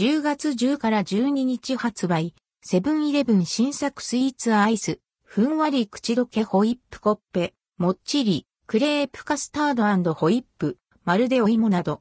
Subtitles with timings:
[0.00, 12.00] 10月10から12日発売、セブンイレブン新作スイーツアイス、ふんわり口どけホイップコッペ、もっちり、クレープカスタードホイップ、まるでお芋など。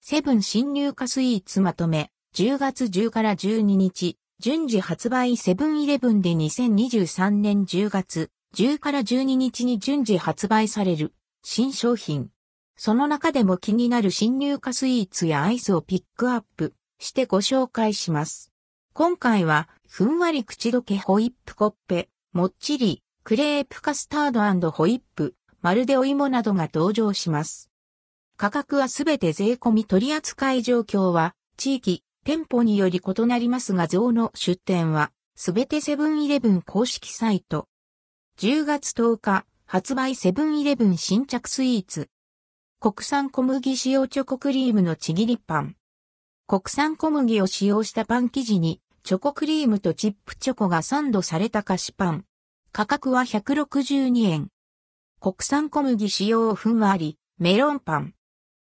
[0.00, 12.30] セブン新入荷スイーツまとめ、10月10から12日、順次発売セブンイレブンで2023年10月10から12日に順次発売される新商品。
[12.82, 18.52] その中でも気になる新入荷スイーツやアイスをピックアップしてご紹介します。
[18.94, 27.70] 今回は、ふんわり口どけホイップコッペ、もっちり、クレープカスタードホイップ、まるでお芋などが登場します。
[28.38, 37.68] 価格はすべて税込み取扱い状況は、地域、店舗により異なりますが像の出店は、すべてセブンイレブン公式サイト。
[38.38, 42.08] 10月10日、発売セブンイレブン新着スイーツ。
[42.82, 45.76] 国産小麦使用チョコクリームのちぎりパン。
[46.46, 52.24] 国産小麦を使用したパン生地に、チョコクリームとチップチョコがサンドされた菓子パン。
[52.72, 54.48] 価格は162円。
[55.20, 58.14] 国産小麦使用ふんわり、メロンパン。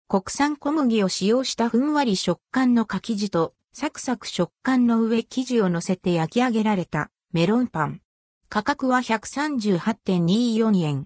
[0.09, 8.01] 国産小麦を使用したふんわり食感の柿地とサクサク食感の上生地を乗せて焼き上げられたメロンパン。
[8.49, 11.05] 価格は138.24円。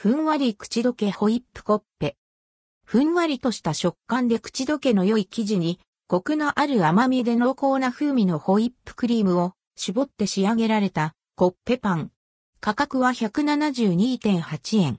[0.00, 2.17] ふんわり口どけホイップコッペ。
[2.90, 12.10] ふんわりとした食感で口どけの良い生地に、コクのある甘みで濃厚な風味のホイップクリームを絞って仕上げられたコッペパン。
[12.60, 14.98] 価格は172.8円。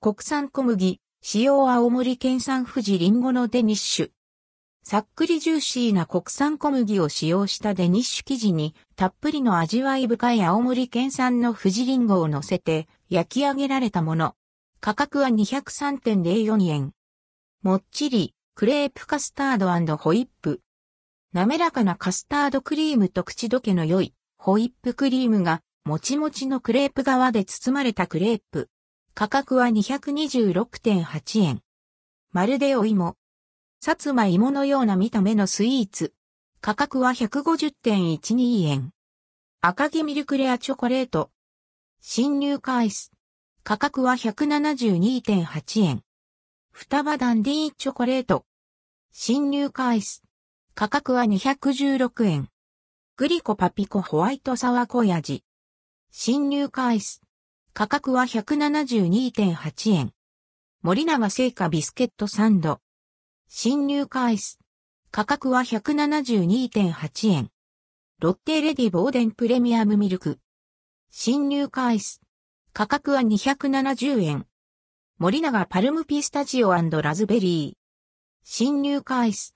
[0.00, 4.10] 国産小麦、使用青森県産富士リンゴのデニッシュ。
[4.84, 14.36] さっくりジューシーな国産小麦を使用したデニッシュ生地にたっぷりの味わい深い青森県産の富士リンゴを乗せて焼き上げられたもの。
[14.78, 16.92] 価格は203.04円。
[17.64, 20.60] もっちり、クレープカスタードホイップ。
[21.32, 28.70] 滑らかなカスタードクリームと口どけの良いホイップクリームがもちもちのクレープ側で包まれたクレープ。
[29.14, 31.60] 価格は226.8円。
[32.30, 33.16] まるでお芋。
[33.80, 36.14] さつま芋のような見た目のスイーツ。
[36.60, 38.92] 価格は150.12円。
[39.60, 41.32] 赤木ミルクレアチョコレート。
[42.00, 43.10] 新入荷アイス。
[43.64, 46.04] 価格は172.8円。
[46.80, 48.46] 双葉ダンディーチョコレート。
[49.10, 50.22] 新入荷アイス。
[50.76, 52.48] 価格は216円。
[53.16, 55.42] グリコパピコホワイトサワー濃い味。
[56.12, 57.20] 新入荷アイス。
[57.72, 60.12] 価格は172.8円。
[60.80, 62.80] 森永製菓ビスケットサンド。
[63.48, 64.60] 新入荷アイス。
[65.10, 67.50] 価格は172.8円。
[68.20, 70.38] ロッテレディボーデンプレミアムミルク。
[71.10, 72.20] 新入荷アイス。
[72.72, 74.47] 価格は270円。
[75.20, 77.76] 森永パルムピスタチオラズベリー。
[78.44, 79.52] 新入荷アイス。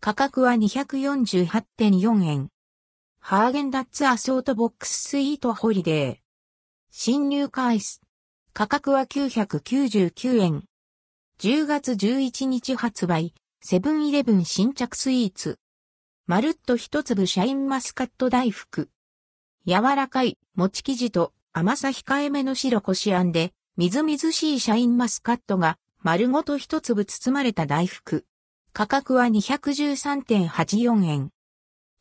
[0.00, 2.48] 価格は248.4円。
[3.20, 6.16] ハーゲンダッツアソートボックススイートホリデー。
[6.90, 8.00] 新入荷アイス。
[8.54, 10.64] 価格は999円。
[11.40, 15.58] 10月11日発売、セブンイレブン新着スイーツ。
[16.26, 18.88] まるっと一粒シャインマスカット大福。
[19.66, 28.26] 柔らかい、もち生地と甘さ控えめの白こしあんで、みずみずしいシャインマスカットが丸ごと一粒包まれた大福。
[28.74, 31.30] 価格は213.84円。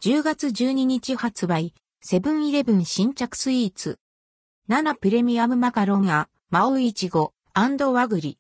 [0.04, 4.00] 10月12日発売、セブンイレブン新着スイーツ。
[4.68, 7.70] 7プレミアムマカロンや、マオイチゴ、和
[8.10, 8.38] 栗。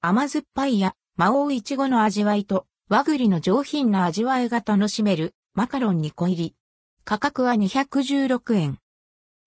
[0.00, 6.54] 甘酸っぱいや、マオイチゴの味わいと、和栗の上品な味わいが楽しめる、マカロン2個入り。
[7.04, 8.78] 価格は216円。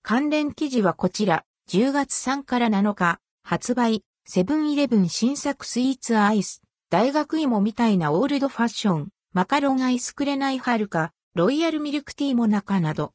[0.04, 13.08] 関連記事はこちら、10月3から7日、発売、セブンイレブン新作スイーツアイス、大学芋みたいなオールドファッション、マカロンアイスくれないはるか、ロイヤルミルクティーもなかなど、